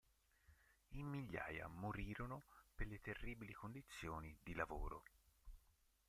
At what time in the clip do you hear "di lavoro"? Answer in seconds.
4.41-5.03